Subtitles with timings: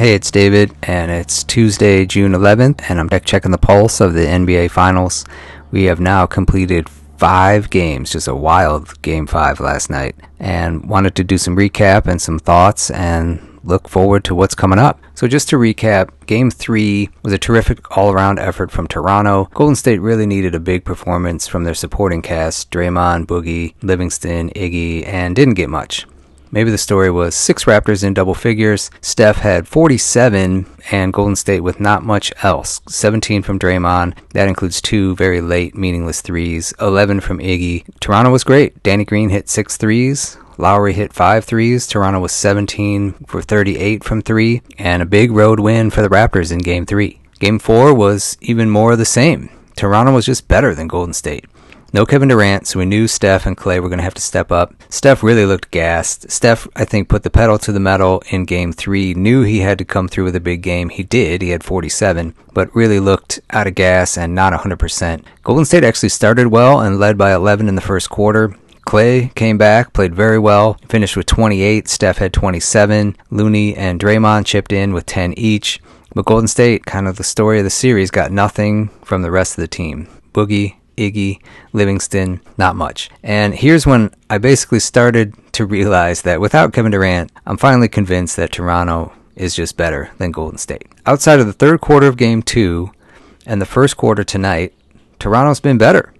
[0.00, 4.14] Hey, it's David, and it's Tuesday, June 11th, and I'm back checking the pulse of
[4.14, 5.26] the NBA Finals.
[5.72, 6.88] We have now completed
[7.18, 12.06] five games, just a wild game five last night, and wanted to do some recap
[12.06, 14.98] and some thoughts and look forward to what's coming up.
[15.14, 19.50] So, just to recap, game three was a terrific all around effort from Toronto.
[19.52, 25.06] Golden State really needed a big performance from their supporting cast Draymond, Boogie, Livingston, Iggy,
[25.06, 26.06] and didn't get much.
[26.52, 28.90] Maybe the story was six Raptors in double figures.
[29.00, 32.80] Steph had 47 and Golden State with not much else.
[32.88, 34.16] 17 from Draymond.
[34.30, 36.74] That includes two very late, meaningless threes.
[36.80, 37.84] 11 from Iggy.
[38.00, 38.82] Toronto was great.
[38.82, 40.38] Danny Green hit six threes.
[40.58, 41.86] Lowry hit five threes.
[41.86, 46.52] Toronto was 17 for 38 from three, and a big road win for the Raptors
[46.52, 47.20] in game three.
[47.38, 49.48] Game four was even more of the same.
[49.76, 51.46] Toronto was just better than Golden State.
[51.92, 54.52] No Kevin Durant, so we knew Steph and Clay were going to have to step
[54.52, 54.74] up.
[54.88, 56.30] Steph really looked gassed.
[56.30, 59.78] Steph, I think, put the pedal to the metal in game three, knew he had
[59.78, 60.88] to come through with a big game.
[60.88, 61.42] He did.
[61.42, 65.24] He had 47, but really looked out of gas and not 100%.
[65.42, 68.54] Golden State actually started well and led by 11 in the first quarter.
[68.84, 71.88] Clay came back, played very well, finished with 28.
[71.88, 73.16] Steph had 27.
[73.30, 75.80] Looney and Draymond chipped in with 10 each.
[76.14, 79.56] But Golden State, kind of the story of the series, got nothing from the rest
[79.56, 80.08] of the team.
[80.32, 81.40] Boogie, Iggy,
[81.72, 83.10] Livingston, not much.
[83.22, 88.36] And here's when I basically started to realize that without Kevin Durant, I'm finally convinced
[88.36, 90.86] that Toronto is just better than Golden State.
[91.06, 92.90] Outside of the third quarter of game two
[93.46, 94.74] and the first quarter tonight,
[95.18, 96.12] Toronto's been better.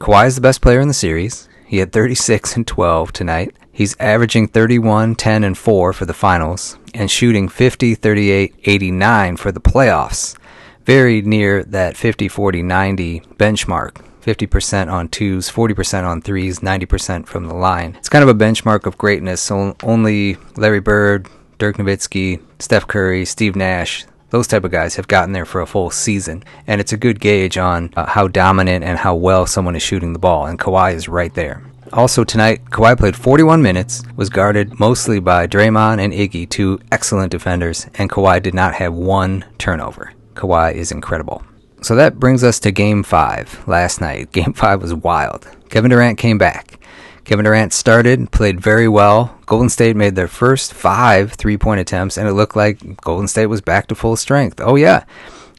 [0.00, 1.48] Kawhi is the best player in the series.
[1.66, 3.54] He had 36 and 12 tonight.
[3.70, 9.52] He's averaging 31, 10, and 4 for the finals and shooting 50, 38, 89 for
[9.52, 10.36] the playoffs.
[10.84, 14.04] Very near that 50, 40, 90 benchmark.
[14.28, 17.94] 50% on twos, 40% on threes, 90% from the line.
[17.96, 19.40] It's kind of a benchmark of greatness.
[19.40, 25.08] So only Larry Bird, Dirk Nowitzki, Steph Curry, Steve Nash, those type of guys have
[25.08, 28.84] gotten there for a full season, and it's a good gauge on uh, how dominant
[28.84, 30.44] and how well someone is shooting the ball.
[30.44, 31.62] And Kawhi is right there.
[31.94, 37.32] Also tonight, Kawhi played 41 minutes, was guarded mostly by Draymond and Iggy, two excellent
[37.32, 40.12] defenders, and Kawhi did not have one turnover.
[40.34, 41.42] Kawhi is incredible.
[41.80, 44.32] So that brings us to game five last night.
[44.32, 45.48] Game five was wild.
[45.68, 46.78] Kevin Durant came back.
[47.24, 49.38] Kevin Durant started, played very well.
[49.46, 53.46] Golden State made their first five three point attempts, and it looked like Golden State
[53.46, 54.60] was back to full strength.
[54.62, 55.04] Oh, yeah.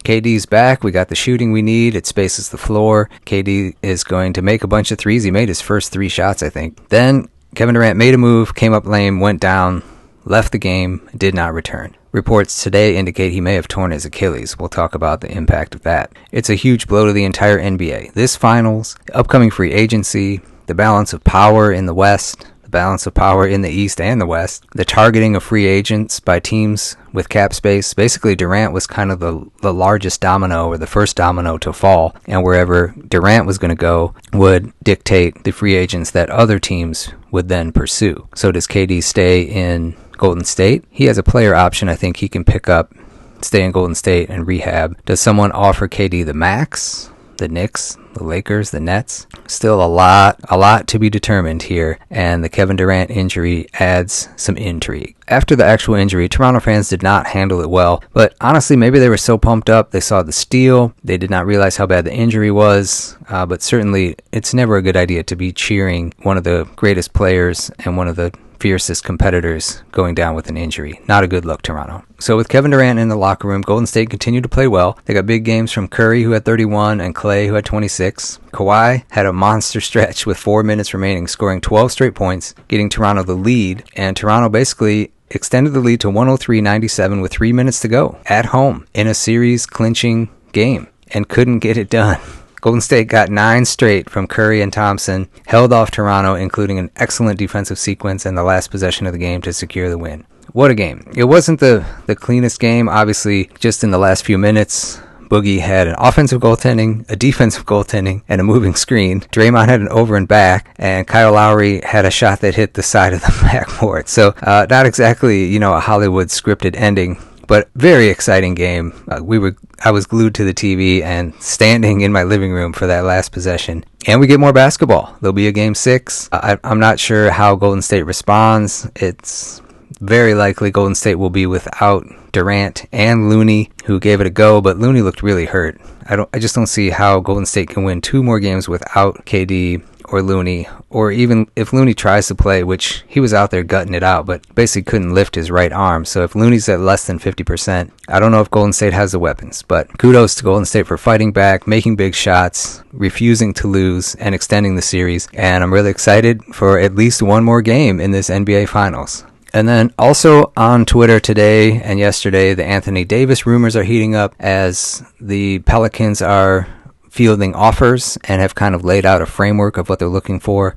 [0.04, 0.84] KD's back.
[0.84, 1.96] We got the shooting we need.
[1.96, 3.10] It spaces the floor.
[3.26, 5.24] KD is going to make a bunch of threes.
[5.24, 6.90] He made his first three shots, I think.
[6.90, 9.84] Then Kevin Durant made a move, came up lame, went down,
[10.26, 11.96] left the game, did not return.
[12.12, 14.58] Reports today indicate he may have torn his Achilles.
[14.58, 16.12] We'll talk about the impact of that.
[16.32, 18.14] It's a huge blow to the entire NBA.
[18.14, 23.14] This finals, upcoming free agency, the balance of power in the West, the balance of
[23.14, 27.30] power in the East and the West, the targeting of free agents by teams with
[27.30, 27.94] cap space.
[27.94, 32.16] Basically, Durant was kind of the, the largest domino or the first domino to fall,
[32.26, 37.14] and wherever Durant was going to go would dictate the free agents that other teams
[37.32, 38.28] would then pursue.
[38.36, 40.84] So, does KD stay in Golden State?
[40.90, 42.94] He has a player option I think he can pick up,
[43.42, 44.98] stay in Golden State and rehab.
[45.06, 47.10] Does someone offer KD the max?
[47.40, 49.28] The Knicks, the Lakers, the Nets.
[49.48, 54.30] Still a lot, a lot to be determined here, and the Kevin Durant injury adds
[54.36, 55.16] some intrigue.
[55.28, 59.10] After the actual injury, Toronto fans did not handle it well, but honestly, maybe they
[59.10, 62.14] were so pumped up they saw the steal, they did not realize how bad the
[62.14, 63.18] injury was.
[63.28, 67.14] Uh, but certainly, it's never a good idea to be cheering one of the greatest
[67.14, 71.00] players and one of the fiercest competitors going down with an injury.
[71.08, 72.04] Not a good look, Toronto.
[72.20, 75.00] So with Kevin Durant in the locker room, Golden State continued to play well.
[75.06, 78.40] They got big games from Curry, who had 31, and Clay, who had 26.
[78.52, 83.24] Kawhi had a monster stretch with four minutes remaining, scoring 12 straight points, getting Toronto
[83.24, 83.84] the lead.
[83.96, 88.86] And Toronto basically extended the lead to 103-97 with three minutes to go at home
[88.94, 92.20] in a series clinching game and couldn't get it done.
[92.62, 97.40] Golden State got nine straight from Curry and Thompson, held off Toronto, including an excellent
[97.40, 100.26] defensive sequence and the last possession of the game to secure the win.
[100.52, 101.10] What a game.
[101.16, 105.00] It wasn't the, the cleanest game, obviously, just in the last few minutes.
[105.30, 109.22] Boogie had an offensive goaltending, a defensive goaltending, and a moving screen.
[109.22, 112.82] Draymond had an over and back, and Kyle Lowry had a shot that hit the
[112.82, 114.08] side of the backboard.
[114.10, 118.94] So, uh, not exactly, you know, a Hollywood scripted ending but very exciting game.
[119.10, 122.72] Uh, we were I was glued to the TV and standing in my living room
[122.74, 123.84] for that last possession.
[124.08, 125.18] And we get more basketball.
[125.20, 126.30] There'll be a game six.
[126.32, 128.90] I, I'm not sure how Golden State responds.
[128.96, 129.62] It's
[130.00, 134.62] very likely Golden State will be without Durant and Looney, who gave it a go,
[134.62, 135.82] but Looney looked really hurt.
[136.06, 139.26] I don't I just don't see how Golden State can win two more games without
[139.26, 143.64] KD or Looney, or even if Looney tries to play, which he was out there
[143.64, 146.06] gutting it out, but basically couldn't lift his right arm.
[146.06, 149.20] So if Looney's at less than 50%, I don't know if Golden State has the
[149.20, 154.16] weapons, but kudos to Golden State for fighting back, making big shots, refusing to lose,
[154.16, 155.28] and extending the series.
[155.34, 159.26] And I'm really excited for at least one more game in this NBA Finals.
[159.54, 164.36] And then also on Twitter today and yesterday, the Anthony Davis rumors are heating up
[164.40, 166.68] as the Pelicans are
[167.10, 170.76] fielding offers and have kind of laid out a framework of what they're looking for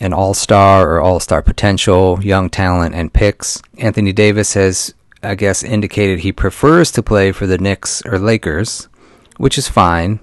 [0.00, 3.62] an all star or all star potential, young talent, and picks.
[3.78, 8.88] Anthony Davis has, I guess, indicated he prefers to play for the Knicks or Lakers,
[9.36, 10.20] which is fine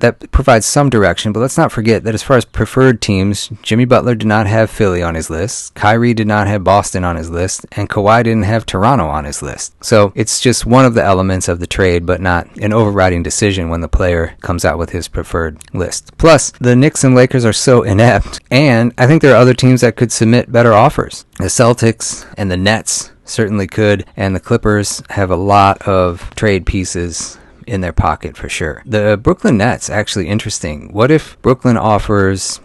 [0.00, 3.84] that provides some direction, but let's not forget that as far as preferred teams, Jimmy
[3.84, 7.30] Butler did not have Philly on his list, Kyrie did not have Boston on his
[7.30, 9.72] list, and Kawhi didn't have Toronto on his list.
[9.84, 13.68] So it's just one of the elements of the trade, but not an overriding decision
[13.68, 16.16] when the player comes out with his preferred list.
[16.18, 19.80] Plus, the Knicks and Lakers are so inept, and I think there are other teams
[19.80, 21.24] that could submit better offers.
[21.38, 26.66] The Celtics and the Nets certainly could, and the Clippers have a lot of trade
[26.66, 28.82] pieces in their pocket for sure.
[28.86, 30.92] The Brooklyn Nets actually interesting.
[30.92, 32.60] What if Brooklyn offers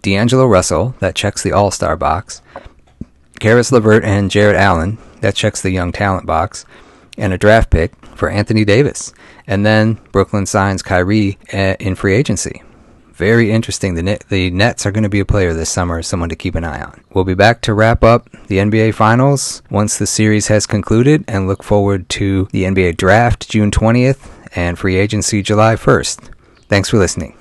[0.00, 2.42] D'Angelo Russell that checks the All Star box,
[3.40, 6.66] Caris LeVert and Jarrett Allen that checks the young talent box,
[7.16, 9.14] and a draft pick for Anthony Davis,
[9.46, 12.62] and then Brooklyn signs Kyrie uh, in free agency.
[13.14, 13.94] Very interesting.
[13.94, 16.64] The the Nets are going to be a player this summer, someone to keep an
[16.64, 17.04] eye on.
[17.14, 21.46] We'll be back to wrap up the NBA Finals once the series has concluded, and
[21.46, 26.30] look forward to the NBA Draft June 20th and free agency July 1st.
[26.68, 27.36] Thanks for listening.